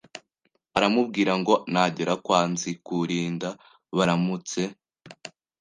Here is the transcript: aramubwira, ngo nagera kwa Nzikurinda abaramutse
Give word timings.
aramubwira, 0.77 1.31
ngo 1.41 1.53
nagera 1.71 2.13
kwa 2.25 2.39
Nzikurinda 2.51 3.49
abaramutse 3.91 4.61